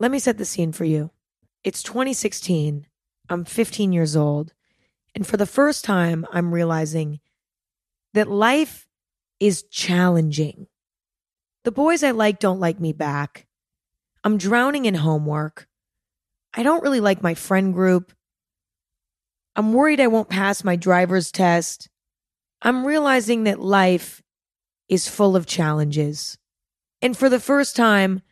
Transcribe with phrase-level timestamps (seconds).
[0.00, 1.10] Let me set the scene for you.
[1.62, 2.86] It's 2016.
[3.28, 4.52] I'm 15 years old.
[5.14, 7.20] And for the first time, I'm realizing
[8.12, 8.86] that life
[9.38, 10.66] is challenging.
[11.64, 13.46] The boys I like don't like me back.
[14.24, 15.68] I'm drowning in homework.
[16.52, 18.12] I don't really like my friend group.
[19.56, 21.88] I'm worried I won't pass my driver's test.
[22.62, 24.22] I'm realizing that life
[24.88, 26.38] is full of challenges.
[27.00, 28.22] And for the first time,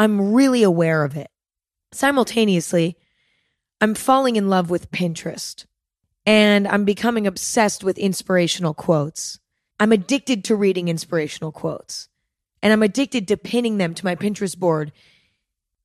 [0.00, 1.30] I'm really aware of it.
[1.92, 2.96] Simultaneously,
[3.82, 5.66] I'm falling in love with Pinterest
[6.24, 9.40] and I'm becoming obsessed with inspirational quotes.
[9.78, 12.08] I'm addicted to reading inspirational quotes
[12.62, 14.90] and I'm addicted to pinning them to my Pinterest board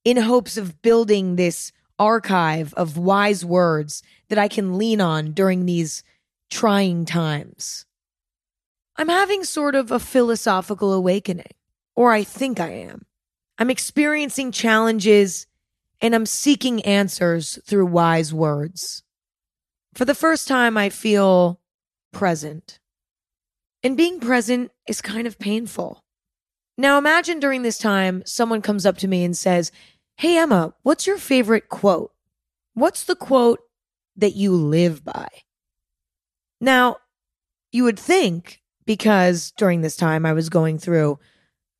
[0.05, 5.66] in hopes of building this archive of wise words that I can lean on during
[5.66, 6.05] these
[6.50, 7.86] trying times.
[8.96, 11.52] I'm having sort of a philosophical awakening,
[11.98, 13.05] or I think I am.
[13.58, 15.48] I'm experiencing challenges
[16.02, 19.04] and I'm seeking answers through wise words.
[19.93, 21.62] For the first time, I feel
[22.12, 22.80] present.
[23.82, 26.04] And being present is kind of painful.
[26.77, 29.71] Now, imagine during this time, someone comes up to me and says,
[30.18, 32.12] Hey, Emma, what's your favorite quote?
[32.74, 33.60] What's the quote
[34.18, 35.27] that you live by?
[36.60, 36.98] Now,
[37.71, 41.20] you would think because during this time I was going through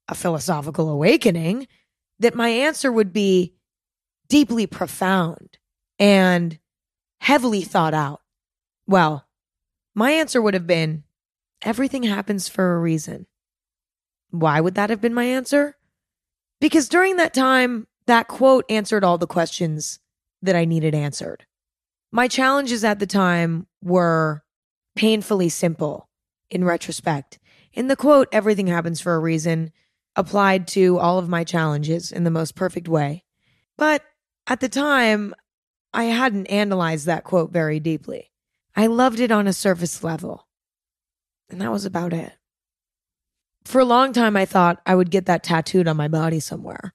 [0.08, 1.67] a philosophical awakening
[2.20, 3.56] that my answer would be
[4.30, 5.58] deeply profound
[6.00, 6.59] and
[7.20, 8.22] heavily thought out.
[8.88, 9.25] Well,
[9.94, 11.03] my answer would have been
[11.62, 13.25] everything happens for a reason.
[14.30, 15.78] Why would that have been my answer?
[16.59, 20.00] Because during that time, that quote answered all the questions
[20.42, 21.45] that I needed answered.
[22.12, 24.44] My challenges at the time were
[24.95, 26.09] painfully simple
[26.50, 27.40] in retrospect.
[27.73, 29.72] In the quote, everything happens for a reason,
[30.16, 33.23] applied to all of my challenges in the most perfect way.
[33.77, 34.03] But
[34.47, 35.35] at the time,
[35.94, 38.31] I hadn't analyzed that quote very deeply.
[38.75, 40.47] I loved it on a surface level.
[41.50, 42.34] And that was about it.
[43.63, 46.94] For a long time, I thought I would get that tattooed on my body somewhere.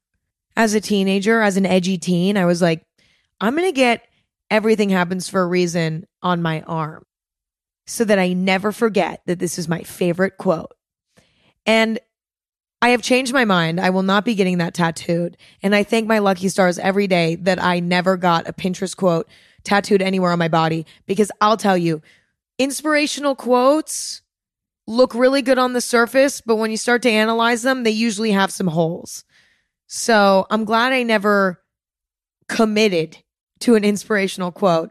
[0.57, 2.83] As a teenager, as an edgy teen, I was like,
[3.41, 4.07] I'm going to get
[4.51, 7.05] everything happens for a reason on my arm
[7.87, 10.73] so that I never forget that this is my favorite quote.
[11.67, 11.99] And
[12.83, 13.81] I have changed my mind.
[13.81, 15.37] I will not be getting that tattooed.
[15.63, 19.29] And I thank my lucky stars every day that I never got a Pinterest quote
[19.65, 22.01] tattooed anywhere on my body because I'll tell you,
[22.59, 24.23] inspirational quotes
[24.87, 28.33] look really good on the surface, but when you start to analyze them, they usually
[28.33, 29.25] have some holes.
[29.87, 31.63] So I'm glad I never
[32.49, 33.19] committed
[33.61, 34.91] to an inspirational quote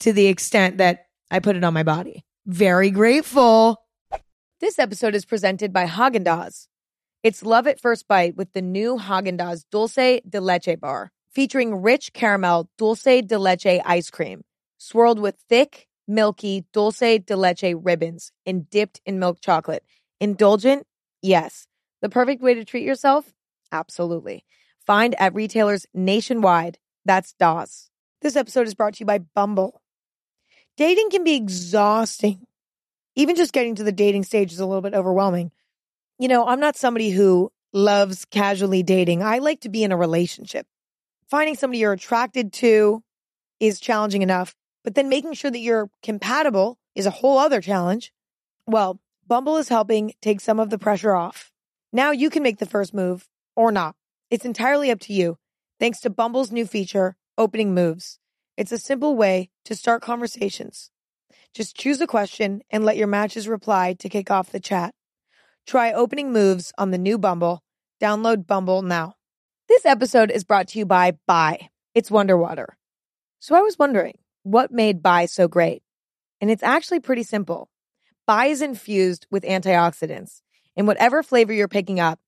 [0.00, 2.24] to the extent that I put it on my body.
[2.46, 3.82] Very grateful.
[4.60, 6.66] This episode is presented by Haagen Dazs.
[7.28, 11.82] It's love at first bite with the new Haagen Dazs Dulce de Leche bar, featuring
[11.82, 14.44] rich caramel dulce de leche ice cream,
[14.78, 19.84] swirled with thick, milky dulce de leche ribbons and dipped in milk chocolate.
[20.18, 20.86] Indulgent?
[21.20, 21.66] Yes.
[22.00, 23.30] The perfect way to treat yourself?
[23.70, 24.46] Absolutely.
[24.86, 26.78] Find at retailers nationwide.
[27.04, 27.90] That's DAWS.
[28.22, 29.82] This episode is brought to you by Bumble.
[30.78, 32.46] Dating can be exhausting.
[33.16, 35.52] Even just getting to the dating stage is a little bit overwhelming.
[36.18, 39.22] You know, I'm not somebody who loves casually dating.
[39.22, 40.66] I like to be in a relationship.
[41.28, 43.04] Finding somebody you're attracted to
[43.60, 48.12] is challenging enough, but then making sure that you're compatible is a whole other challenge.
[48.66, 48.98] Well,
[49.28, 51.52] Bumble is helping take some of the pressure off.
[51.92, 53.94] Now you can make the first move or not.
[54.30, 55.38] It's entirely up to you.
[55.78, 58.18] Thanks to Bumble's new feature, Opening Moves.
[58.56, 60.90] It's a simple way to start conversations.
[61.54, 64.94] Just choose a question and let your matches reply to kick off the chat.
[65.68, 67.62] Try opening moves on the new Bumble.
[68.00, 69.16] Download Bumble now.
[69.68, 71.68] This episode is brought to you by Bai.
[71.94, 72.78] It's Wonder Water.
[73.38, 75.82] So I was wondering, what made Bai so great?
[76.40, 77.68] And it's actually pretty simple.
[78.26, 80.40] Bai is infused with antioxidants.
[80.74, 82.18] In whatever flavor you're picking up,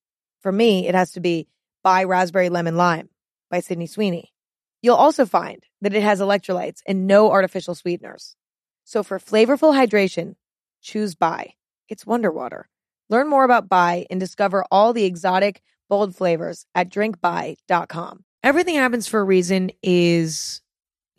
[0.43, 1.49] for me, it has to be
[1.83, 3.09] Bai Raspberry Lemon Lime
[3.51, 4.35] by Sydney Sweeney.
[4.83, 8.37] You'll also find that it has electrolytes and no artificial sweeteners.
[8.85, 10.35] So for flavorful hydration,
[10.83, 11.55] choose Bai.
[11.89, 12.69] It's Wonder Water.
[13.11, 18.25] Learn more about Bai and discover all the exotic, bold flavors at drinkbai.com.
[18.43, 20.63] Everything happens for a reason is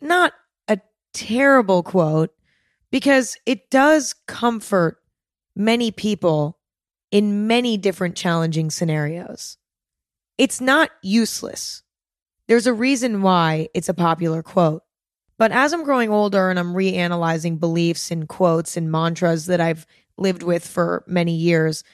[0.00, 0.32] not
[0.66, 0.80] a
[1.12, 2.34] terrible quote
[2.90, 4.98] because it does comfort
[5.54, 6.58] many people
[7.10, 9.58] in many different challenging scenarios.
[10.38, 11.82] It's not useless.
[12.48, 14.82] There's a reason why it's a popular quote.
[15.38, 19.86] But as I'm growing older and I'm reanalyzing beliefs and quotes and mantras that I've
[20.16, 21.84] lived with for many years,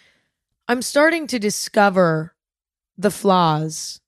[0.66, 2.34] I'm starting to discover
[2.96, 4.00] the flaws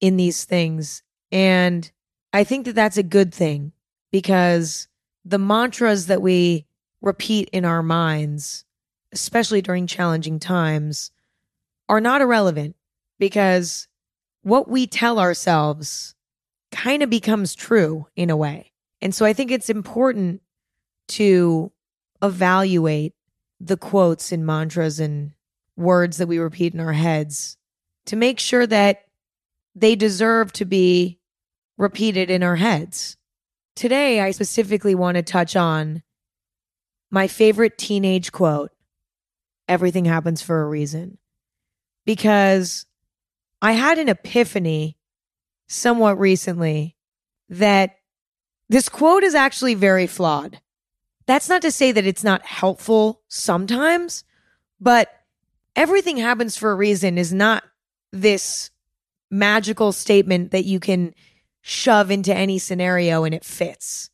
[0.00, 1.02] in these things.
[1.32, 1.90] And
[2.32, 3.72] I think that that's a good thing
[4.12, 4.88] because
[5.24, 6.66] the mantras that we
[7.00, 8.64] repeat in our minds,
[9.12, 11.10] especially during challenging times,
[11.88, 12.76] are not irrelevant
[13.18, 13.88] because
[14.42, 16.14] what we tell ourselves
[16.70, 18.72] kind of becomes true in a way.
[19.00, 20.42] And so I think it's important
[21.08, 21.72] to
[22.24, 23.14] evaluate
[23.60, 25.32] the quotes and mantras and
[25.76, 27.56] words that we repeat in our heads
[28.06, 29.04] to make sure that
[29.74, 31.18] they deserve to be
[31.76, 33.16] repeated in our heads.
[33.74, 36.02] Today, I specifically want to touch on
[37.10, 38.70] my favorite teenage quote
[39.66, 41.18] everything happens for a reason.
[42.04, 42.86] Because
[43.62, 44.98] I had an epiphany
[45.68, 46.96] somewhat recently
[47.48, 47.96] that
[48.68, 50.60] this quote is actually very flawed.
[51.26, 54.24] That's not to say that it's not helpful sometimes,
[54.80, 55.08] but
[55.74, 57.64] everything happens for a reason is not
[58.12, 58.70] this
[59.30, 61.14] magical statement that you can
[61.62, 64.10] shove into any scenario and it fits.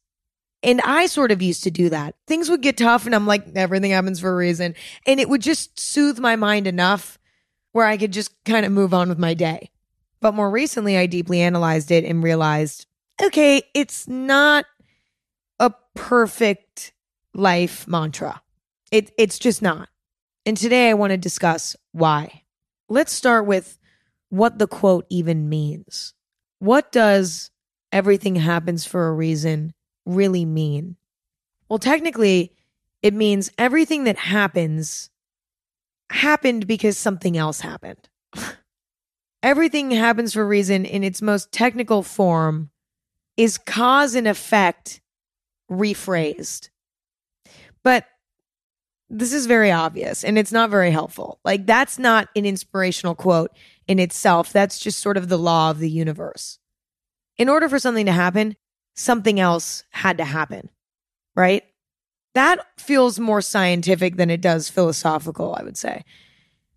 [0.62, 2.14] And I sort of used to do that.
[2.26, 4.74] Things would get tough and I'm like, everything happens for a reason.
[5.06, 7.18] And it would just soothe my mind enough
[7.72, 9.70] where I could just kind of move on with my day.
[10.20, 12.86] But more recently, I deeply analyzed it and realized
[13.22, 14.64] okay, it's not
[15.58, 16.92] a perfect
[17.34, 18.42] life mantra.
[18.90, 19.88] It, it's just not.
[20.46, 22.42] And today I want to discuss why.
[22.88, 23.78] Let's start with
[24.30, 26.14] what the quote even means.
[26.58, 27.50] What does
[27.92, 29.74] everything happens for a reason
[30.06, 30.96] really mean?
[31.68, 32.52] Well, technically,
[33.02, 35.10] it means everything that happens
[36.10, 38.08] happened because something else happened.
[39.42, 42.70] everything happens for a reason in its most technical form
[43.36, 45.00] is cause and effect
[45.70, 46.70] rephrased.
[47.82, 48.06] But
[49.08, 51.40] this is very obvious and it's not very helpful.
[51.44, 53.50] Like, that's not an inspirational quote
[53.88, 54.52] in itself.
[54.52, 56.58] That's just sort of the law of the universe.
[57.36, 58.56] In order for something to happen,
[58.94, 60.68] something else had to happen,
[61.34, 61.64] right?
[62.34, 66.04] That feels more scientific than it does philosophical, I would say.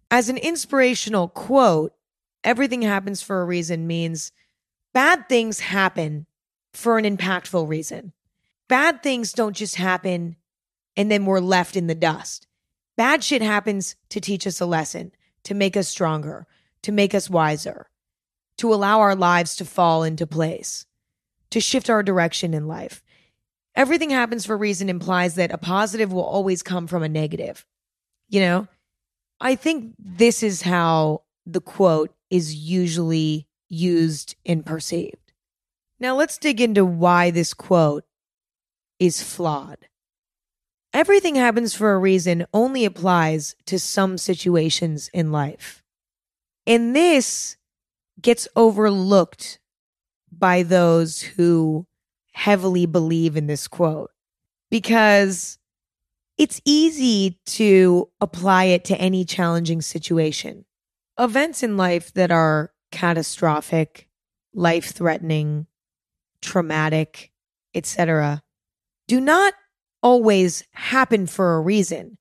[0.10, 1.94] As an inspirational quote,
[2.44, 4.32] everything happens for a reason means
[4.94, 6.26] bad things happen
[6.74, 8.14] for an impactful reason.
[8.68, 10.38] Bad things don't just happen
[10.96, 12.48] and then we're left in the dust.
[12.96, 15.12] Bad shit happens to teach us a lesson,
[15.44, 16.46] to make us stronger,
[16.84, 17.90] to make us wiser,
[18.58, 20.86] to allow our lives to fall into place,
[21.50, 23.04] to shift our direction in life.
[23.76, 27.66] Everything happens for a reason implies that a positive will always come from a negative.
[28.30, 28.68] You know,
[29.42, 35.34] I think this is how the quote is usually used and perceived.
[36.00, 38.06] Now let's dig into why this quote
[39.00, 39.88] is flawed.
[40.94, 45.84] Everything happens for a reason only applies to some situations in life.
[46.68, 47.58] And this
[48.22, 49.60] gets overlooked
[50.32, 51.88] by those who
[52.34, 54.12] heavily believe in this quote
[54.70, 55.58] because
[56.38, 60.66] it's easy to apply it to any challenging situation
[61.20, 64.08] events in life that are catastrophic,
[64.54, 65.68] life threatening,
[66.42, 67.32] traumatic,
[67.76, 68.42] etc.,
[69.08, 69.54] do not
[70.04, 72.18] always happen for a reason.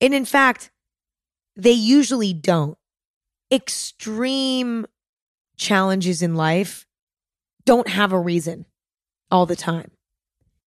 [0.00, 0.70] And in fact,
[1.54, 2.78] they usually don't.
[3.52, 4.86] Extreme
[5.56, 6.86] challenges in life
[7.64, 8.64] don't have a reason
[9.30, 9.90] all the time.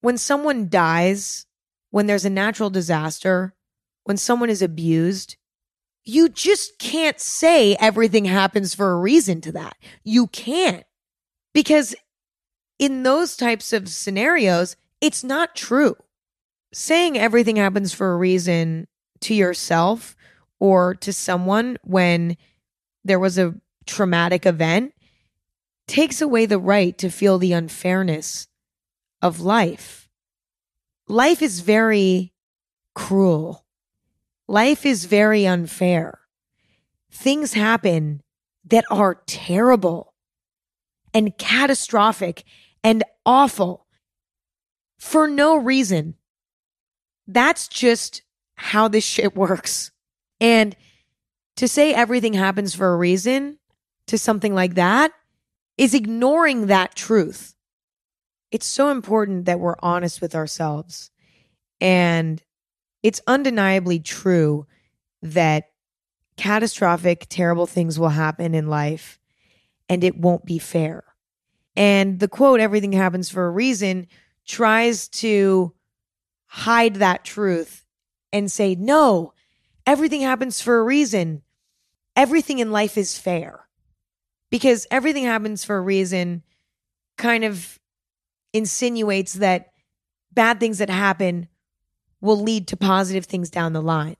[0.01, 1.45] When someone dies,
[1.89, 3.53] when there's a natural disaster,
[4.03, 5.35] when someone is abused,
[6.03, 9.77] you just can't say everything happens for a reason to that.
[10.03, 10.83] You can't.
[11.53, 11.95] Because
[12.79, 15.95] in those types of scenarios, it's not true.
[16.73, 18.87] Saying everything happens for a reason
[19.21, 20.15] to yourself
[20.59, 22.37] or to someone when
[23.03, 24.93] there was a traumatic event
[25.87, 28.47] takes away the right to feel the unfairness
[29.21, 30.07] of life.
[31.07, 32.31] Life is very
[32.95, 33.65] cruel
[34.51, 36.19] Life is very unfair.
[37.09, 38.21] Things happen
[38.65, 40.13] that are terrible
[41.13, 42.43] and catastrophic
[42.83, 43.87] and awful
[44.99, 46.15] for no reason.
[47.33, 48.23] That's just
[48.55, 49.91] how this shit works.
[50.39, 50.75] And
[51.57, 53.57] to say everything happens for a reason
[54.07, 55.11] to something like that
[55.77, 57.55] is ignoring that truth.
[58.51, 61.09] It's so important that we're honest with ourselves
[61.79, 62.41] and
[63.01, 64.67] it's undeniably true
[65.21, 65.69] that
[66.35, 69.19] catastrophic, terrible things will happen in life
[69.87, 71.03] and it won't be fair.
[71.75, 74.07] And the quote, everything happens for a reason,
[74.45, 75.73] tries to
[76.53, 77.85] hide that truth
[78.33, 79.33] and say, no,
[79.87, 81.41] everything happens for a reason.
[82.15, 83.67] Everything in life is fair.
[84.51, 86.43] because everything happens for a reason
[87.17, 87.79] kind of
[88.53, 89.71] insinuates that
[90.31, 91.47] bad things that happen
[92.19, 94.17] will lead to positive things down the line.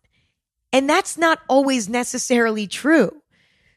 [0.74, 3.22] And that's not always necessarily true.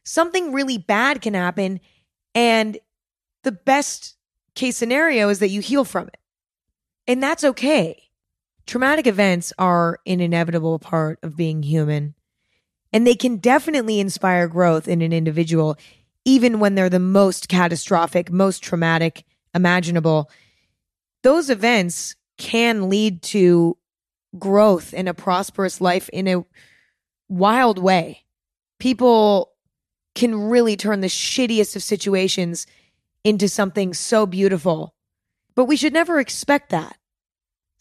[0.05, 1.81] Something really bad can happen,
[2.35, 2.79] and
[3.43, 4.17] the best
[4.55, 6.19] case scenario is that you heal from it.
[7.07, 8.04] And that's okay.
[8.67, 12.15] Traumatic events are an inevitable part of being human,
[12.93, 15.77] and they can definitely inspire growth in an individual,
[16.25, 20.31] even when they're the most catastrophic, most traumatic imaginable.
[21.23, 23.77] Those events can lead to
[24.39, 26.45] growth and a prosperous life in a
[27.29, 28.25] wild way.
[28.79, 29.53] People
[30.15, 32.67] can really turn the shittiest of situations
[33.25, 34.95] into something so beautiful.
[35.55, 36.97] But we should never expect that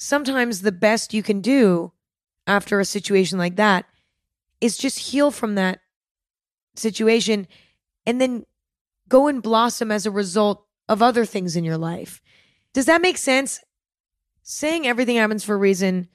[0.04, 1.94] sometimes the best you can do
[2.46, 3.86] after a situation like that
[4.60, 5.80] is just heal from that
[6.76, 7.48] situation
[8.06, 8.46] and then
[9.08, 12.22] go and blossom as a result of other things in your life.
[12.74, 13.62] Does that make sense?
[14.42, 16.10] Saying everything happens for a reason,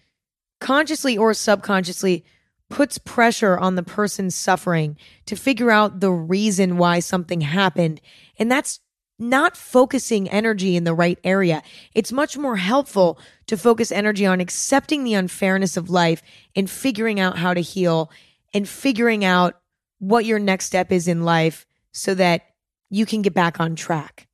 [0.61, 2.27] consciously or subconsciously,
[2.69, 8.03] puts pressure on the person suffering to figure out the reason why something happened.
[8.39, 8.81] And that's
[9.19, 11.63] not focusing energy in the right area.
[11.95, 16.23] It's much more helpful to focus energy on accepting the unfairness of life
[16.55, 18.11] and figuring out how to heal
[18.55, 19.61] and figuring out
[19.99, 22.43] what your next step is in life so that
[22.91, 24.29] you can get back on track.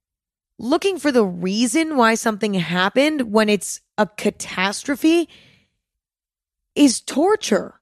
[0.58, 5.28] Looking for the reason why something happened when it's a catastrophe
[6.74, 7.80] is torture.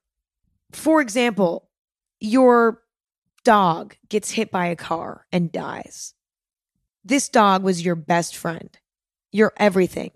[0.71, 1.69] For example,
[2.19, 2.81] your
[3.43, 6.13] dog gets hit by a car and dies.
[7.03, 8.69] This dog was your best friend,
[9.31, 10.11] your everything.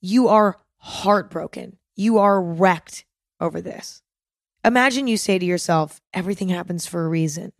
[0.00, 1.78] You are heartbroken.
[1.96, 3.04] You are wrecked
[3.40, 4.02] over this.
[4.64, 7.52] Imagine you say to yourself, everything happens for a reason.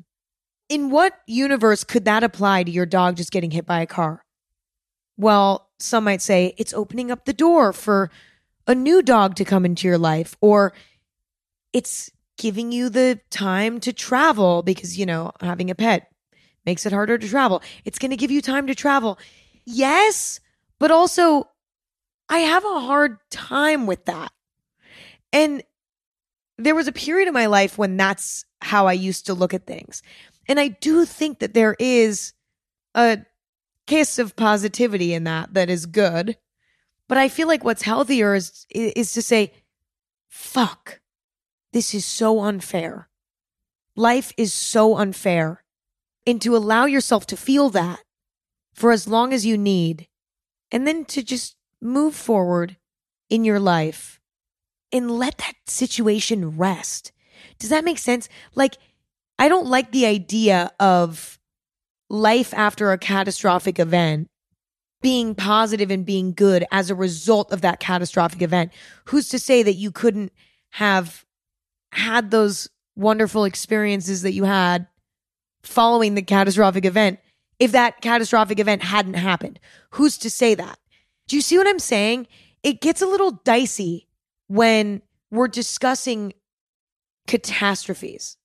[0.69, 4.25] In what universe could that apply to your dog just getting hit by a car?
[5.17, 8.11] Well, some might say it's opening up the door for
[8.67, 10.73] a new dog to come into your life, or
[11.73, 16.12] it's giving you the time to travel because, you know, having a pet
[16.65, 17.63] makes it harder to travel.
[17.85, 19.19] It's going to give you time to travel.
[19.65, 20.41] Yes,
[20.79, 21.49] but also
[22.29, 24.33] I have a hard time with that.
[25.33, 25.63] And
[26.59, 29.67] there was a period in my life when that's how I used to look at
[29.67, 30.03] things.
[30.49, 32.33] And I do think that there is
[32.95, 33.19] a
[33.87, 36.37] case of positivity in that that is good.
[37.09, 39.53] But I feel like what's healthier is is to say,
[40.29, 41.01] fuck,
[41.73, 43.09] this is so unfair.
[43.97, 45.62] Life is so unfair
[46.27, 48.01] and to allow yourself to feel that
[48.75, 50.09] for as long as you need,
[50.71, 52.77] and then to just move forward
[53.29, 54.21] in your life
[54.93, 57.13] and let that situation rest.
[57.59, 58.29] Does that make sense?
[58.55, 58.77] Like,
[59.39, 61.39] I don't like the idea of
[62.09, 64.29] life after a catastrophic event
[65.01, 68.73] being positive and being good as a result of that catastrophic event.
[69.07, 70.33] Who's to say that you couldn't
[70.71, 71.25] have
[71.93, 74.87] had those wonderful experiences that you had
[75.63, 77.21] following the catastrophic event
[77.59, 79.61] if that catastrophic event hadn't happened.
[79.91, 80.79] Who's to say that?
[81.29, 82.27] Do you see what I'm saying?
[82.63, 84.09] It gets a little dicey
[84.49, 86.33] when we're discussing
[87.27, 88.37] catastrophes,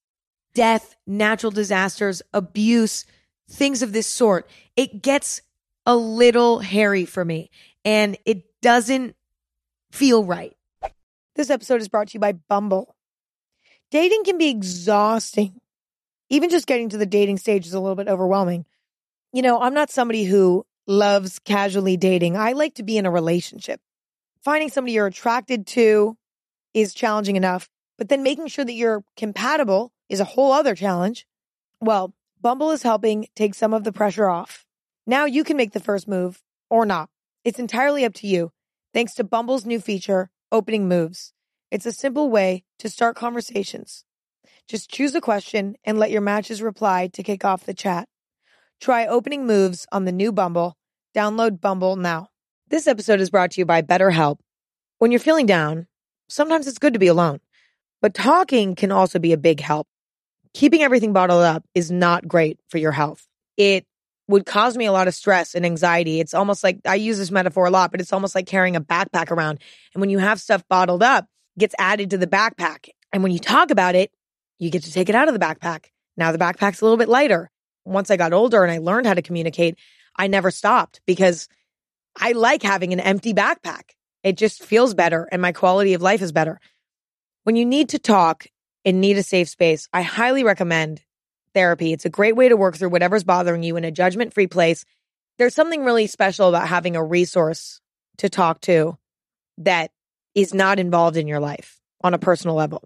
[0.53, 3.05] death, natural disasters, abuse,
[3.49, 4.49] things of this sort.
[4.75, 5.41] It gets
[5.85, 7.49] a little hairy for me
[7.83, 9.15] and it doesn't
[9.91, 10.55] feel right.
[11.35, 12.95] This episode is brought to you by Bumble.
[13.89, 15.59] Dating can be exhausting
[16.29, 18.65] even just getting to the dating stage is a little bit overwhelming.
[19.33, 22.37] You know, I'm not somebody who loves casually dating.
[22.37, 23.81] I like to be in a relationship.
[24.43, 26.17] Finding somebody you're attracted to
[26.73, 31.25] is challenging enough, but then making sure that you're compatible is a whole other challenge.
[31.81, 34.65] Well, Bumble is helping take some of the pressure off.
[35.05, 37.09] Now you can make the first move or not.
[37.43, 38.51] It's entirely up to you.
[38.93, 41.33] Thanks to Bumble's new feature, Opening Moves.
[41.71, 44.05] It's a simple way to start conversations
[44.67, 48.07] just choose a question and let your matches reply to kick off the chat.
[48.81, 50.75] Try opening moves on the new Bumble.
[51.15, 52.27] Download Bumble now.
[52.67, 54.39] This episode is brought to you by BetterHelp.
[54.99, 55.87] When you're feeling down,
[56.27, 57.39] sometimes it's good to be alone,
[58.01, 59.87] but talking can also be a big help.
[60.53, 63.25] Keeping everything bottled up is not great for your health.
[63.55, 63.85] It
[64.27, 66.19] would cause me a lot of stress and anxiety.
[66.19, 68.81] It's almost like I use this metaphor a lot, but it's almost like carrying a
[68.81, 69.59] backpack around.
[69.93, 72.89] And when you have stuff bottled up, gets added to the backpack.
[73.13, 74.11] And when you talk about it,
[74.59, 75.85] you get to take it out of the backpack.
[76.15, 77.49] Now the backpack's a little bit lighter.
[77.85, 79.77] Once I got older and I learned how to communicate,
[80.15, 81.47] I never stopped because
[82.19, 83.91] I like having an empty backpack.
[84.23, 86.59] It just feels better and my quality of life is better.
[87.43, 88.47] When you need to talk
[88.83, 91.01] and need a safe space, I highly recommend
[91.53, 91.93] therapy.
[91.93, 94.83] It's a great way to work through whatever's bothering you in a judgment free place.
[95.37, 97.79] There's something really special about having a resource
[98.17, 98.97] to talk to
[99.59, 99.91] that
[100.35, 102.83] is not involved in your life on a personal level.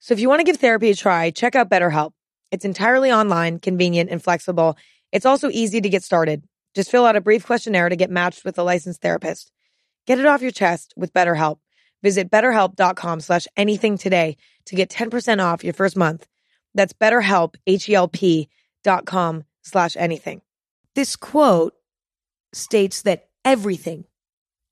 [0.00, 2.12] So if you want to give therapy a try, check out BetterHelp.
[2.50, 4.76] It's entirely online, convenient, and flexible.
[5.12, 6.42] It's also easy to get started.
[6.74, 9.52] Just fill out a brief questionnaire to get matched with a licensed therapist.
[10.06, 11.58] Get it off your chest with BetterHelp.
[12.02, 16.26] Visit betterhelp.com slash anything today to get 10% off your first month.
[16.74, 18.48] That's betterhelp, H-E-L-P
[18.82, 20.40] dot com slash anything.
[20.94, 21.74] This quote
[22.52, 24.04] states that everything,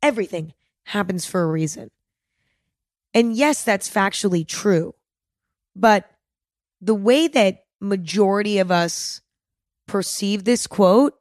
[0.02, 0.54] everything
[0.84, 1.90] happens for a reason.
[3.12, 4.94] And yes, that's factually true.
[5.78, 6.10] But
[6.80, 9.22] the way that majority of us
[9.86, 11.14] perceive this quote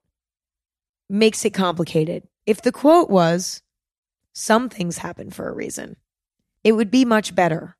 [1.09, 2.27] makes it complicated.
[2.45, 3.61] If the quote was,
[4.33, 5.95] some things happen for a reason,
[6.63, 7.77] it would be much better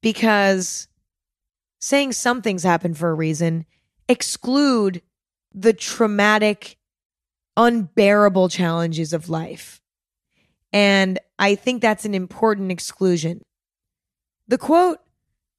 [0.00, 0.88] because
[1.78, 3.66] saying some things happen for a reason
[4.08, 5.02] exclude
[5.54, 6.78] the traumatic,
[7.56, 9.80] unbearable challenges of life.
[10.72, 13.42] And I think that's an important exclusion.
[14.46, 14.98] The quote,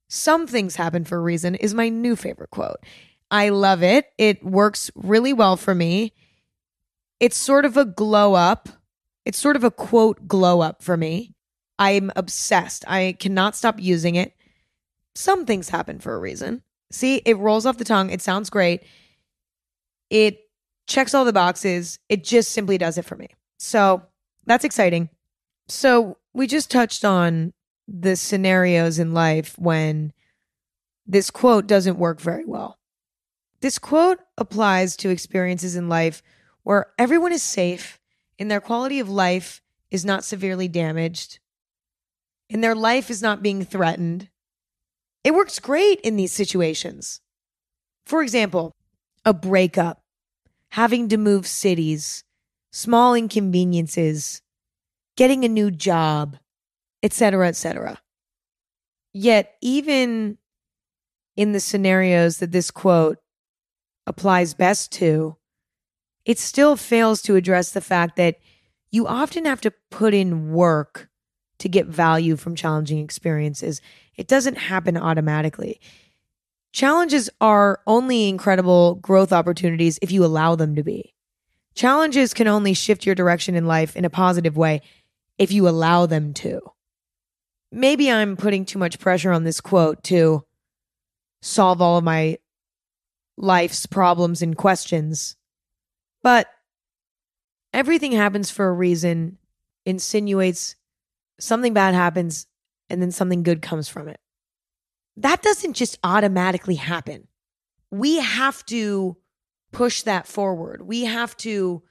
[0.10, 2.84] some things happen for a reason, is my new favorite quote.
[3.32, 4.12] I love it.
[4.18, 6.14] It works really well for me.
[7.22, 8.70] It's sort of a glow up
[9.30, 11.36] it's sort of a quote glow up for me.
[11.78, 12.84] I'm obsessed.
[12.88, 14.34] I cannot stop using it.
[15.14, 16.64] Some things happen for a reason.
[16.92, 18.10] See, it rolls off the tongue.
[18.10, 18.82] It sounds great.
[20.10, 20.40] It
[20.88, 22.00] checks all the boxes.
[22.10, 23.28] It just simply does it for me.
[23.60, 24.02] So
[24.48, 25.10] that's exciting.
[25.68, 27.54] So we just touched on
[27.92, 30.14] the scenarios in life when
[31.08, 32.78] this quote doesn't work very well.
[33.62, 36.22] This quote applies to experiences in life
[36.64, 38.00] where everyone is safe
[38.38, 41.40] and their quality of life is not severely damaged
[42.50, 44.30] and their life is not being threatened,
[45.24, 47.22] it works great in these situations.
[48.06, 48.74] For example,
[49.26, 50.02] a breakup,
[50.70, 52.24] having to move cities,
[52.72, 54.42] small inconveniences,
[55.16, 56.38] getting a new job,
[57.04, 58.02] etc., etc.
[59.14, 60.38] Yet, even
[61.36, 63.18] in the scenarios that this quote
[64.06, 65.38] applies best to,
[66.26, 68.38] it still fails to address the fact that
[68.92, 71.10] you often have to put in work
[71.60, 73.82] to get value from challenging experiences.
[74.16, 75.80] It doesn't happen automatically.
[76.72, 81.14] Challenges are only incredible growth opportunities if you allow them to be.
[81.74, 84.82] Challenges can only shift your direction in life in a positive way
[85.38, 86.62] if you allow them to.
[87.72, 90.46] Maybe I'm putting too much pressure on this quote to
[91.42, 92.38] solve all of my
[93.38, 95.38] life's problems and questions
[96.22, 96.48] but
[97.74, 99.38] everything happens for a reason,
[99.86, 100.76] insinuates
[101.40, 102.48] something bad happens,
[102.90, 104.20] and then something good comes from it.
[105.18, 107.28] That doesn't just automatically happen.
[107.92, 109.18] We have to
[109.72, 110.82] push that forward.
[110.82, 111.84] We have to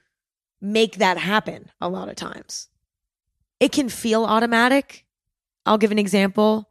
[0.61, 2.69] make that happen a lot of times.
[3.61, 5.05] It can feel automatic.
[5.69, 6.71] I'll give an example.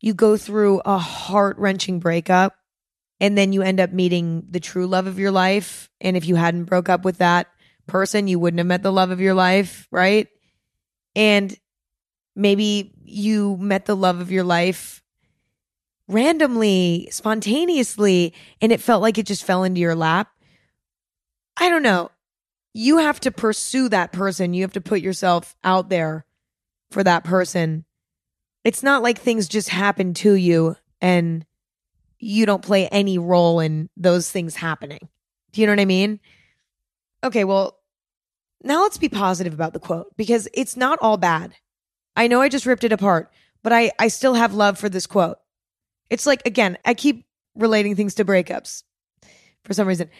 [0.00, 2.56] You go through a heart wrenching breakup
[3.18, 5.90] and then you end up meeting the true love of your life.
[6.00, 7.48] And if you hadn't broke up with that
[7.86, 10.28] person, you wouldn't have met the love of your life, right?
[11.14, 11.54] And
[12.34, 15.02] maybe you met the love of your life
[16.08, 20.28] randomly, spontaneously, and it felt like it just fell into your lap.
[21.56, 22.10] I don't know.
[22.72, 24.54] You have to pursue that person.
[24.54, 26.24] You have to put yourself out there
[26.90, 27.84] for that person.
[28.64, 31.46] It's not like things just happen to you and
[32.18, 35.08] you don't play any role in those things happening.
[35.52, 36.20] Do you know what I mean?
[37.24, 37.78] Okay, well,
[38.62, 41.54] now let's be positive about the quote because it's not all bad.
[42.16, 43.30] I know I just ripped it apart,
[43.62, 45.38] but I, I still have love for this quote.
[46.10, 48.82] It's like, again, I keep relating things to breakups
[49.64, 50.10] for some reason.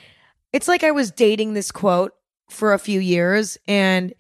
[0.52, 2.12] It's like I was dating this quote
[2.48, 4.14] for a few years and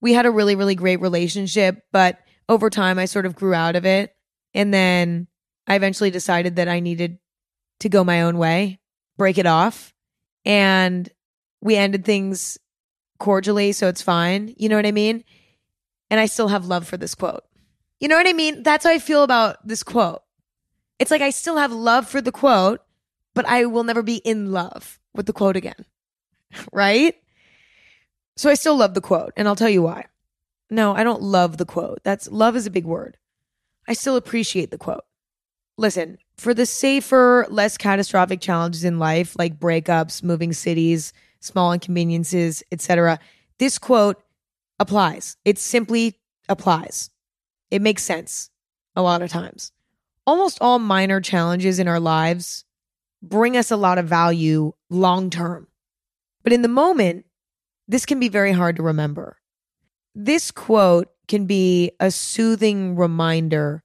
[0.00, 2.18] we had a really, really great relationship, but
[2.48, 4.14] over time I sort of grew out of it.
[4.54, 5.26] And then
[5.66, 7.18] I eventually decided that I needed
[7.80, 8.80] to go my own way,
[9.16, 9.92] break it off.
[10.44, 11.08] And
[11.60, 12.58] we ended things
[13.18, 14.54] cordially, so it's fine.
[14.56, 15.24] You know what I mean?
[16.10, 17.42] And I still have love for this quote.
[18.00, 18.62] You know what I mean?
[18.62, 20.22] That's how I feel about this quote.
[20.98, 22.80] It's like I still have love for the quote,
[23.34, 25.84] but I will never be in love with the quote again.
[26.72, 27.14] right?
[28.36, 30.06] So I still love the quote, and I'll tell you why.
[30.70, 32.00] No, I don't love the quote.
[32.02, 33.16] That's love is a big word.
[33.88, 35.04] I still appreciate the quote
[35.78, 42.62] listen, for the safer, less catastrophic challenges in life like breakups, moving cities, small inconveniences,
[42.72, 43.18] etc.,
[43.58, 44.22] this quote
[44.78, 45.36] applies.
[45.44, 47.10] It simply applies.
[47.70, 48.50] It makes sense
[48.94, 49.72] a lot of times.
[50.26, 52.64] Almost all minor challenges in our lives
[53.22, 55.68] bring us a lot of value long term.
[56.42, 57.24] But in the moment,
[57.88, 59.38] this can be very hard to remember.
[60.18, 63.82] This quote can be a soothing reminder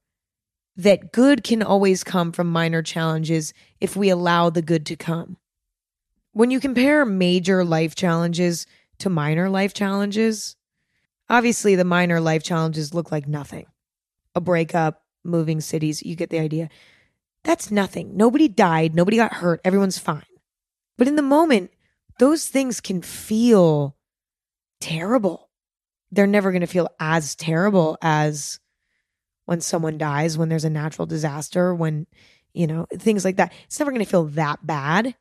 [0.74, 5.36] that good can always come from minor challenges if we allow the good to come.
[6.32, 8.64] When you compare major life challenges
[9.00, 10.56] to minor life challenges,
[11.28, 13.66] obviously the minor life challenges look like nothing.
[14.34, 16.70] A breakup, moving cities, you get the idea.
[17.44, 18.16] That's nothing.
[18.16, 20.22] Nobody died, nobody got hurt, everyone's fine.
[20.96, 21.72] But in the moment,
[22.18, 23.98] those things can feel
[24.80, 25.50] terrible.
[26.12, 28.60] They're never going to feel as terrible as
[29.46, 32.06] when someone dies, when there's a natural disaster, when,
[32.52, 33.52] you know, things like that.
[33.64, 35.16] It's never going to feel that bad,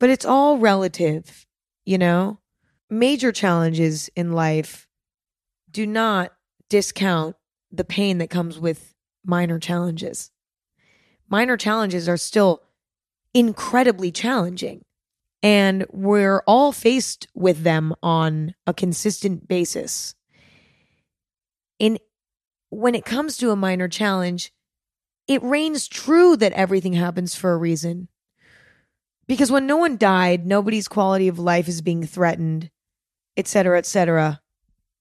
[0.00, 1.46] but it's all relative,
[1.84, 2.40] you know?
[2.88, 4.88] Major challenges in life
[5.70, 6.32] do not
[6.70, 7.36] discount
[7.70, 10.30] the pain that comes with minor challenges.
[11.28, 12.62] Minor challenges are still
[13.34, 14.85] incredibly challenging.
[15.46, 20.16] And we're all faced with them on a consistent basis.
[21.78, 22.00] In
[22.70, 24.52] when it comes to a minor challenge,
[25.28, 28.08] it reigns true that everything happens for a reason.
[29.28, 32.68] Because when no one died, nobody's quality of life is being threatened,
[33.36, 34.40] et cetera, et cetera.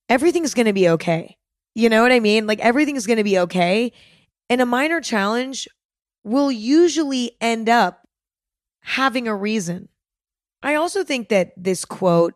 [0.10, 1.38] Everything's going to be okay.
[1.73, 2.45] You know what I mean?
[2.45, 3.93] Like everything's going to be okay.
[4.47, 5.67] And a minor challenge
[6.23, 8.08] will usually end up
[8.81, 9.89] having a reason.
[10.65, 12.34] I also think that this quote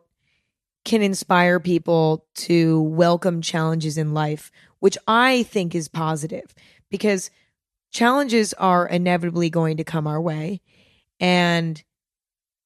[0.86, 6.54] can inspire people to welcome challenges in life, which I think is positive
[6.92, 7.32] because
[7.89, 10.62] challenges are inevitably going to come our way
[11.20, 11.84] and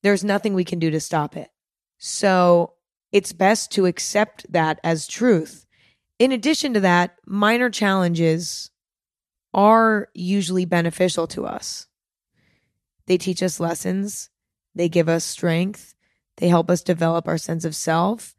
[0.01, 1.49] there's nothing we can do to stop it.
[1.97, 2.73] So
[3.13, 5.65] it's best to accept that as truth.
[6.19, 8.69] In addition to that, minor challenges
[9.53, 11.87] are usually beneficial to us.
[13.05, 14.29] They teach us lessons,
[14.75, 15.95] they give us strength,
[16.37, 18.35] they help us develop our sense of self,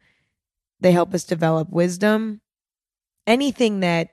[0.81, 2.41] they help us develop wisdom,
[3.27, 4.11] anything that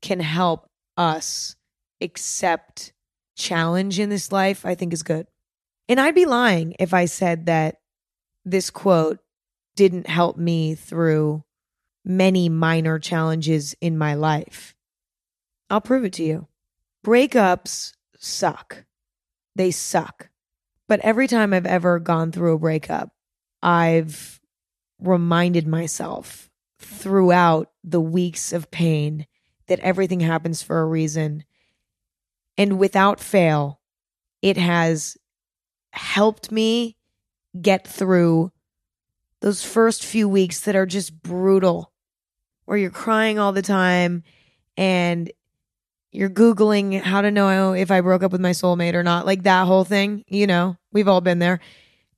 [0.00, 1.56] can help us
[2.00, 2.92] accept
[3.36, 5.26] challenge in this life, I think is good.
[5.88, 7.76] And I'd be lying if I said that
[8.44, 9.18] this quote
[9.76, 11.42] didn't help me through
[12.04, 14.74] many minor challenges in my life.
[15.68, 16.48] I'll prove it to you.
[17.04, 18.84] Breakups suck.
[19.56, 20.29] They suck.
[20.90, 23.10] But every time I've ever gone through a breakup,
[23.62, 24.40] I've
[24.98, 26.50] reminded myself
[26.80, 29.28] throughout the weeks of pain
[29.68, 31.44] that everything happens for a reason.
[32.58, 33.78] And without fail,
[34.42, 35.16] it has
[35.92, 36.96] helped me
[37.62, 38.50] get through
[39.42, 41.92] those first few weeks that are just brutal,
[42.64, 44.24] where you're crying all the time
[44.76, 45.30] and
[46.12, 49.44] you're Googling how to know if I broke up with my soulmate or not, like
[49.44, 50.24] that whole thing.
[50.26, 51.60] You know, we've all been there.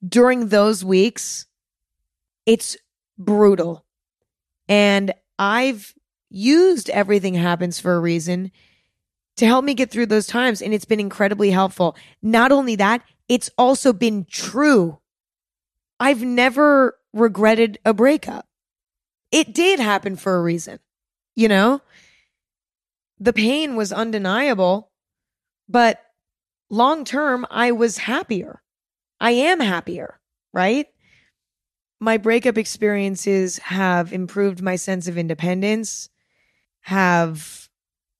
[0.06, 1.46] During those weeks,
[2.46, 2.76] it's
[3.18, 3.84] brutal.
[4.68, 5.94] And I've
[6.30, 8.50] used everything happens for a reason
[9.36, 10.62] to help me get through those times.
[10.62, 11.96] And it's been incredibly helpful.
[12.22, 14.98] Not only that, it's also been true.
[16.00, 18.46] I've never regretted a breakup.
[19.30, 20.78] It did happen for a reason,
[21.36, 21.82] you know?
[23.22, 24.90] The pain was undeniable,
[25.68, 26.00] but
[26.68, 28.62] long term, I was happier.
[29.20, 30.20] I am happier,
[30.52, 30.86] right?
[32.02, 36.10] my breakup experiences have improved my sense of independence,
[36.80, 37.68] have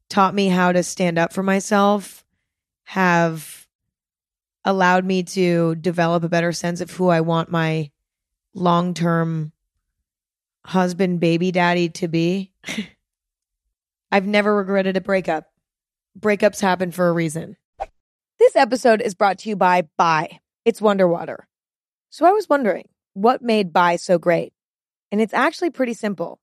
[0.09, 2.25] taught me how to stand up for myself,
[2.85, 3.67] have
[4.65, 7.91] allowed me to develop a better sense of who I want my
[8.55, 9.51] long term
[10.65, 12.53] husband, baby daddy to be.
[14.15, 15.47] I've never regretted a breakup.
[16.21, 17.57] Breakups happen for a reason.
[18.39, 20.41] This episode is brought to you by Bai.
[20.67, 21.49] It's Wonder Water.
[22.11, 24.53] So I was wondering, what made Bai so great?
[25.11, 26.41] And it's actually pretty simple.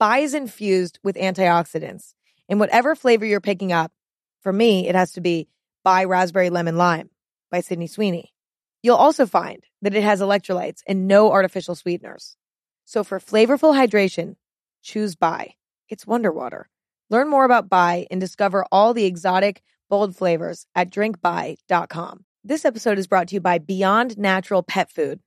[0.00, 2.14] Bai is infused with antioxidants.
[2.48, 3.92] In whatever flavor you're picking up,
[4.40, 5.46] for me, it has to be
[5.84, 7.10] Bai Raspberry Lemon Lime
[7.48, 8.34] by Sydney Sweeney.
[8.82, 12.36] You'll also find that it has electrolytes and no artificial sweeteners.
[12.84, 14.34] So for flavorful hydration,
[14.82, 15.54] choose Bai.
[15.88, 16.68] It's Wonder Water.
[17.14, 22.24] Learn more about Bai and discover all the exotic, bold flavors at drinkbai.com.
[22.42, 25.20] This episode is brought to you by Beyond Natural Pet Food.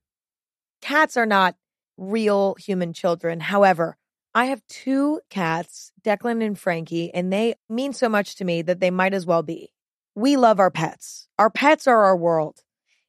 [0.82, 1.56] Cats are not
[1.95, 3.39] real human children.
[3.39, 3.95] However,
[4.36, 8.82] I have two cats, Declan and Frankie, and they mean so much to me that
[8.82, 9.71] they might as well be.
[10.13, 11.30] We love our pets.
[11.39, 12.63] Our pets are our world.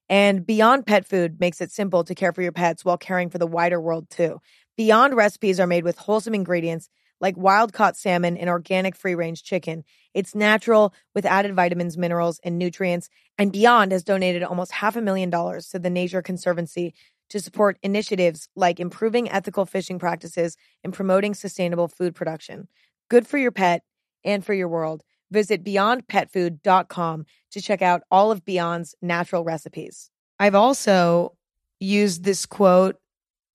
[0.09, 3.39] And Beyond Pet Food makes it simple to care for your pets while caring for
[3.39, 4.39] the wider world too.
[4.77, 6.89] Beyond recipes are made with wholesome ingredients
[7.21, 9.85] like wild caught salmon and organic free range chicken.
[10.15, 13.09] It's natural with added vitamins, minerals, and nutrients.
[13.37, 16.95] And Beyond has donated almost half a million dollars to the Nature Conservancy
[17.31, 22.69] to support initiatives like improving ethical fishing practices and promoting sustainable food production.
[23.09, 23.83] Good for your pet
[24.25, 25.03] and for your world.
[25.31, 30.11] Visit beyondpetfood.com to check out all of Beyond's natural recipes.
[30.39, 31.37] I've also
[31.81, 32.97] used this quote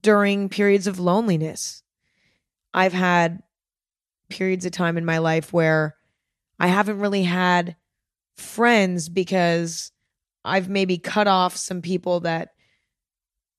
[0.01, 1.81] during periods of loneliness.
[2.73, 3.41] I've had
[4.33, 5.95] periods of time in my life where
[6.59, 7.75] I haven't really had
[8.35, 9.91] friends because
[10.43, 12.49] I've maybe cut off some people that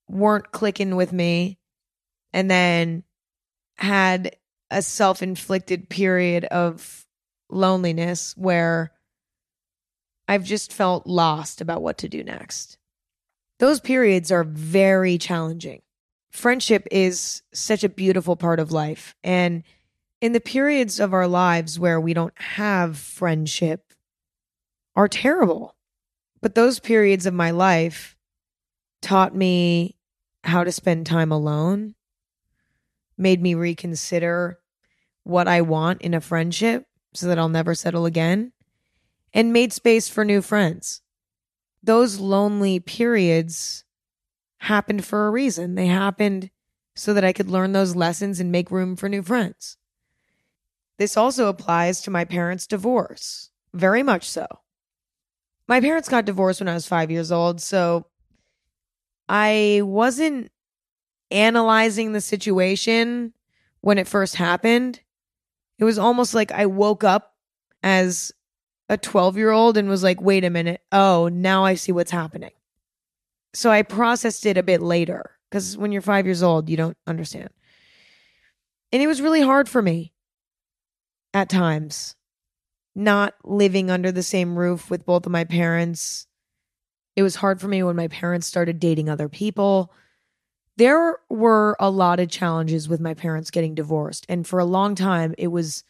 [0.09, 1.57] weren't clicking with me
[2.33, 3.03] and then
[3.77, 4.35] had
[4.69, 7.05] a self inflicted period of
[7.49, 8.91] loneliness where
[10.27, 12.77] I've just felt lost about what to do next.
[13.59, 15.81] Those periods are very challenging.
[16.31, 19.15] Friendship is such a beautiful part of life.
[19.23, 19.63] And
[20.25, 23.93] in the periods of our lives where we don't have friendship
[24.95, 25.75] are terrible.
[26.41, 28.17] But those periods of my life
[29.03, 29.95] taught me
[30.43, 31.93] how to spend time alone,
[33.19, 34.57] made me reconsider
[35.23, 38.51] what I want in a friendship so that I'll never settle again,
[39.31, 41.03] and made space for new friends.
[41.83, 43.83] Those lonely periods
[44.57, 45.75] happened for a reason.
[45.75, 46.49] They happened
[46.95, 49.77] so that I could learn those lessons and make room for new friends.
[50.97, 54.47] This also applies to my parents' divorce, very much so.
[55.67, 58.05] My parents got divorced when I was five years old, so
[59.27, 60.51] I wasn't
[61.31, 63.33] analyzing the situation
[63.81, 65.01] when it first happened.
[65.79, 67.33] It was almost like I woke up
[67.83, 68.31] as
[68.87, 70.81] a 12 year old and was like, wait a minute.
[70.91, 72.51] Oh, now I see what's happening.
[73.53, 76.97] So I processed it a bit later because when you're five years old, you don't
[77.07, 77.49] understand.
[78.91, 80.13] And it was really hard for me
[81.35, 82.15] at times,
[82.95, 86.27] not living under the same roof with both of my parents.
[87.17, 89.91] It was hard for me when my parents started dating other people.
[90.77, 94.25] There were a lot of challenges with my parents getting divorced.
[94.29, 95.83] And for a long time, it was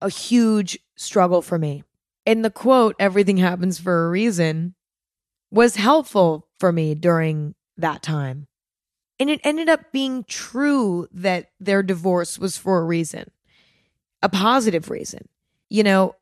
[0.00, 1.82] a huge struggle for me.
[2.24, 4.76] And the quote, everything happens for a reason,
[5.50, 8.46] was helpful for me during that time.
[9.18, 13.32] And it ended up being true that their divorce was for a reason,
[14.22, 15.28] a positive reason.
[15.68, 16.14] You know,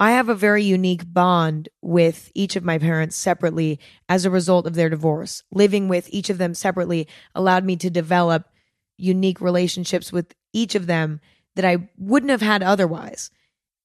[0.00, 4.66] I have a very unique bond with each of my parents separately as a result
[4.66, 5.42] of their divorce.
[5.52, 8.48] Living with each of them separately allowed me to develop
[8.96, 11.20] unique relationships with each of them
[11.54, 13.30] that I wouldn't have had otherwise.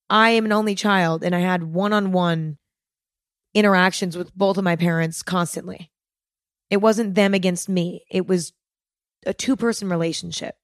[0.09, 2.57] I am an only child and I had one on one
[3.53, 5.91] interactions with both of my parents constantly.
[6.69, 8.53] It wasn't them against me, it was
[9.25, 10.55] a two person relationship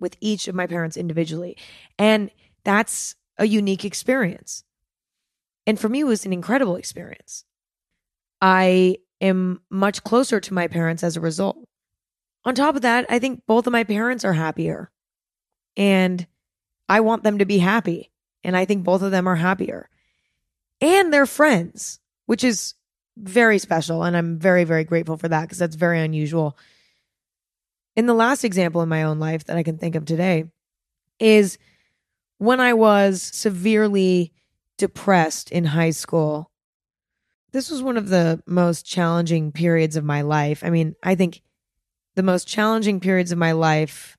[0.00, 1.56] with each of my parents individually.
[1.98, 2.30] And
[2.64, 4.64] that's a unique experience.
[5.66, 7.44] And for me, it was an incredible experience.
[8.40, 11.58] I am much closer to my parents as a result.
[12.44, 14.90] On top of that, I think both of my parents are happier.
[15.76, 16.26] And
[16.88, 18.10] I want them to be happy.
[18.44, 19.90] And I think both of them are happier.
[20.80, 22.74] And they're friends, which is
[23.16, 24.04] very special.
[24.04, 26.56] And I'm very, very grateful for that because that's very unusual.
[27.98, 30.44] In the last example in my own life that I can think of today
[31.18, 31.58] is
[32.38, 34.32] when I was severely
[34.76, 36.52] depressed in high school.
[37.50, 40.62] This was one of the most challenging periods of my life.
[40.62, 41.42] I mean, I think
[42.14, 44.16] the most challenging periods of my life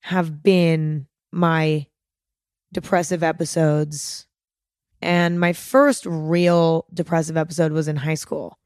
[0.00, 1.84] have been my
[2.72, 4.26] depressive episodes.
[5.02, 8.58] And my first real depressive episode was in high school.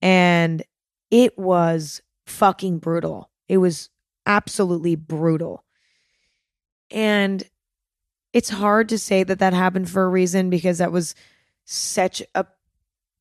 [0.00, 0.62] And
[1.10, 3.28] it was fucking brutal.
[3.48, 3.90] It was
[4.26, 5.64] absolutely brutal.
[6.90, 7.42] And
[8.32, 11.14] it's hard to say that that happened for a reason because that was
[11.64, 12.46] such a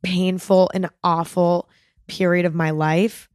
[0.04, 1.70] painful and awful
[2.08, 3.30] period of my life.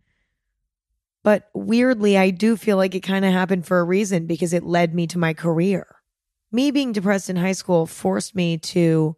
[1.23, 4.63] But weirdly, I do feel like it kind of happened for a reason because it
[4.63, 5.87] led me to my career.
[6.53, 9.17] Me being depressed in high school forced me to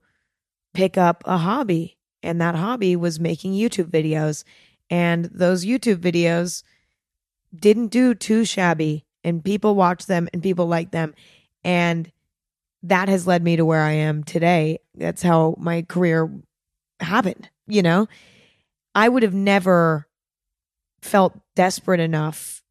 [0.72, 4.44] pick up a hobby, and that hobby was making YouTube videos.
[4.88, 6.62] And those YouTube videos
[7.54, 11.14] didn't do too shabby, and people watched them and people liked them.
[11.64, 12.10] And
[12.82, 14.78] that has led me to where I am today.
[14.94, 16.30] That's how my career
[17.00, 18.08] happened, you know?
[18.94, 20.06] I would have never
[21.00, 22.62] felt desperate enough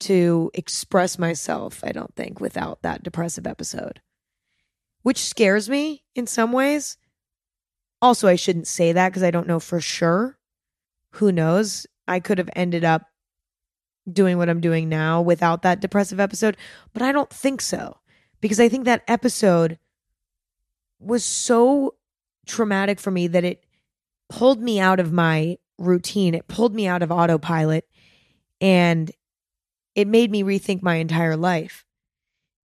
[0.00, 4.00] to express myself, I don't think, without that depressive episode,
[5.02, 6.96] which scares me in some ways.
[8.00, 10.38] Also, I shouldn't say that because I don't know for sure.
[11.12, 11.86] Who knows?
[12.06, 13.07] I could have ended up
[14.12, 16.56] doing what I'm doing now without that depressive episode,
[16.92, 17.98] but I don't think so.
[18.40, 19.78] because I think that episode
[21.00, 21.94] was so
[22.46, 23.64] traumatic for me that it
[24.28, 26.34] pulled me out of my routine.
[26.34, 27.86] It pulled me out of autopilot
[28.60, 29.10] and
[29.94, 31.84] it made me rethink my entire life.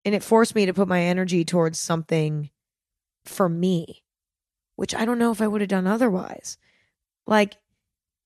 [0.05, 2.51] And it forced me to put my energy towards something
[3.25, 4.03] for me,
[4.75, 6.59] which I don't know if I would have done otherwise.
[7.27, 7.59] Like,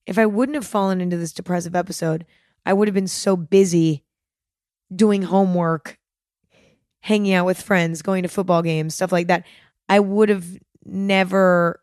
[0.06, 2.24] if I wouldn't have fallen into this depressive episode,
[2.66, 4.04] I would have been so busy
[4.94, 5.98] doing homework,
[7.00, 9.46] hanging out with friends, going to football games, stuff like that.
[9.88, 10.44] I would have
[10.84, 11.80] never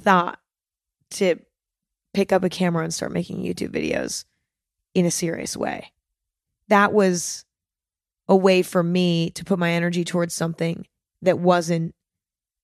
[0.00, 0.40] thought
[1.10, 1.36] to
[2.12, 4.24] pick up a camera and start making YouTube videos
[4.92, 5.92] in a serious way.
[6.66, 7.44] That was
[8.28, 10.86] a way for me to put my energy towards something
[11.22, 11.94] that wasn't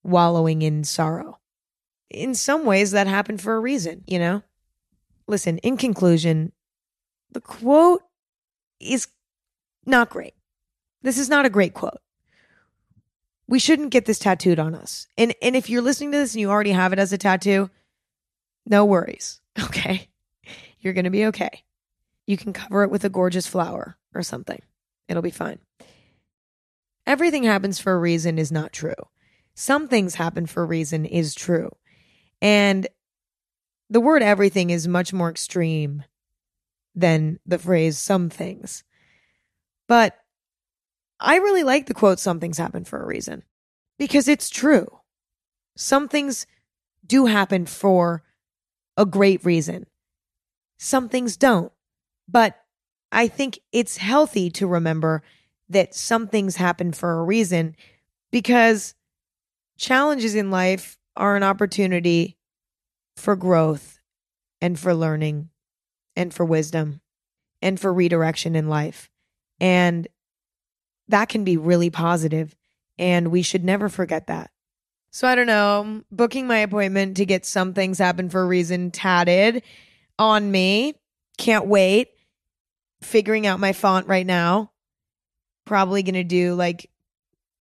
[0.03, 1.39] wallowing in sorrow.
[2.09, 4.43] In some ways, that happened for a reason, you know?
[5.27, 6.51] Listen, in conclusion,
[7.31, 8.01] the quote
[8.79, 9.07] is
[9.85, 10.33] not great.
[11.01, 11.99] This is not a great quote.
[13.47, 15.07] We shouldn't get this tattooed on us.
[15.17, 17.69] And and if you're listening to this and you already have it as a tattoo,
[18.65, 19.41] no worries.
[19.57, 20.09] Okay.
[20.79, 21.63] You're going to be okay.
[22.27, 24.61] You can cover it with a gorgeous flower or something.
[25.07, 25.59] It'll be fine.
[27.07, 28.93] Everything happens for a reason is not true.
[29.55, 31.71] Some things happen for a reason is true.
[32.41, 32.87] And
[33.89, 36.03] the word everything is much more extreme
[36.95, 38.83] than the phrase some things.
[39.87, 40.17] But
[41.19, 43.43] I really like the quote, some things happen for a reason,
[43.99, 44.87] because it's true.
[45.77, 46.47] Some things
[47.05, 48.23] do happen for
[48.97, 49.85] a great reason.
[50.77, 51.71] Some things don't.
[52.27, 52.55] But
[53.11, 55.21] I think it's healthy to remember
[55.69, 57.75] that some things happen for a reason
[58.31, 58.93] because
[59.77, 62.37] challenges in life are an opportunity
[63.15, 63.99] for growth
[64.61, 65.49] and for learning
[66.15, 67.01] and for wisdom
[67.61, 69.09] and for redirection in life.
[69.59, 70.07] And
[71.07, 72.55] that can be really positive,
[72.97, 74.49] and we should never forget that.
[75.11, 78.91] So I don't know, booking my appointment to get some things happen for a reason
[78.91, 79.63] tatted
[80.19, 80.95] on me.
[81.37, 82.09] Can't wait.
[83.01, 84.71] Figuring out my font right now.
[85.65, 86.89] Probably going to do like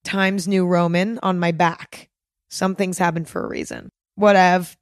[0.03, 2.09] Times New Roman on my back.
[2.49, 3.91] Some things happen for a reason.
[4.17, 4.75] Whatever.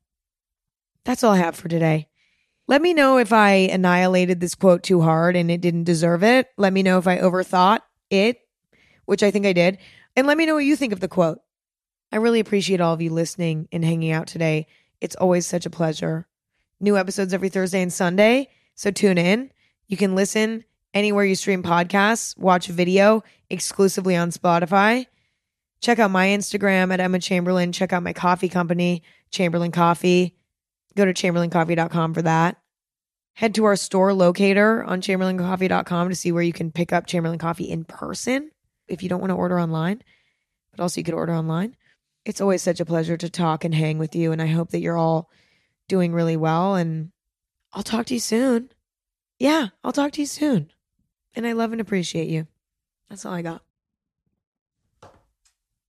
[1.05, 2.09] That's all I have for today.
[2.73, 6.49] Let me know if I annihilated this quote too hard and it didn't deserve it.
[6.57, 8.41] Let me know if I overthought it,
[9.05, 9.77] which I think I did.
[10.17, 11.41] And let me know what you think of the quote.
[12.13, 14.69] I really appreciate all of you listening and hanging out today.
[15.03, 16.27] It's always such a pleasure.
[16.81, 18.49] New episodes every Thursday and Sunday.
[18.75, 19.53] So tune in.
[19.87, 25.09] You can listen anywhere you stream podcasts, watch video exclusively on Spotify.
[25.83, 27.73] Check out my Instagram at Emma Chamberlain.
[27.73, 30.39] Check out my coffee company, Chamberlain Coffee.
[30.97, 32.62] Go to chamberlaincoffee.com for that.
[33.35, 37.39] Head to our store locator on chamberlaincoffee.com to see where you can pick up Chamberlain
[37.39, 38.51] Coffee in person
[38.89, 40.03] if you don't want to order online,
[40.71, 41.77] but also you could order online.
[42.25, 44.33] It's always such a pleasure to talk and hang with you.
[44.33, 45.31] And I hope that you're all
[45.89, 46.75] doing really well.
[46.75, 47.11] And
[47.73, 48.71] I'll talk to you soon.
[49.39, 50.71] Yeah, I'll talk to you soon.
[51.35, 52.47] And I love and appreciate you.
[53.09, 53.63] That's all I got.